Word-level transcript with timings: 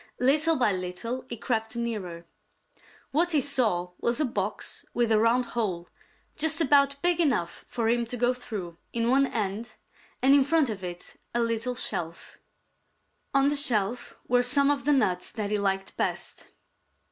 Little 0.19 0.55
by 0.55 0.71
little 0.73 1.25
he 1.29 1.37
crept 1.37 1.75
nearer. 1.75 2.25
What 3.11 3.33
he 3.33 3.39
saw 3.41 3.91
was 3.99 4.19
a 4.19 4.25
box 4.25 4.83
with 4.95 5.11
a 5.11 5.19
round 5.19 5.45
hole, 5.53 5.89
just 6.35 6.59
about 6.59 6.99
big 7.03 7.19
enough 7.19 7.63
for 7.67 7.87
him 7.87 8.07
to 8.07 8.17
go 8.17 8.33
through, 8.33 8.79
in 8.91 9.11
one 9.11 9.27
end, 9.27 9.75
and 10.19 10.33
in 10.33 10.43
front 10.43 10.71
of 10.71 10.83
it 10.83 11.17
a 11.35 11.39
little 11.39 11.75
shelf. 11.75 12.39
On 13.35 13.49
the 13.49 13.55
shelf 13.55 14.15
were 14.27 14.41
some 14.41 14.71
of 14.71 14.85
the 14.85 14.93
nuts 14.93 15.31
that 15.33 15.51
he 15.51 15.59
liked 15.59 15.95
best. 15.97 16.49